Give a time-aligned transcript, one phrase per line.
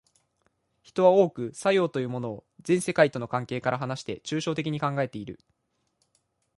[0.81, 5.39] 人は多く作用というものを全世界との関係から離して抽象的に考えている。